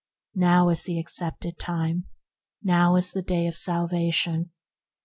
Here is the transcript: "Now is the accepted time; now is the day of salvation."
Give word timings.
"Now 0.33 0.69
is 0.69 0.85
the 0.85 0.97
accepted 0.97 1.59
time; 1.59 2.05
now 2.63 2.95
is 2.95 3.11
the 3.11 3.21
day 3.21 3.45
of 3.45 3.55
salvation." 3.55 4.49